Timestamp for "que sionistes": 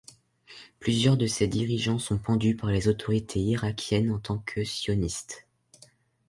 4.39-5.45